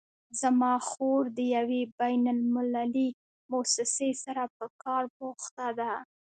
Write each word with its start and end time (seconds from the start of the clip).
زما 0.41 0.73
خور 0.89 1.23
د 1.37 1.39
یوې 1.55 1.81
بین 1.99 2.23
المللي 2.35 3.09
مؤسسې 3.51 4.09
سره 4.23 4.43
په 4.57 4.65
کار 4.83 5.03
بوخته 5.17 5.67
ده 5.79 5.91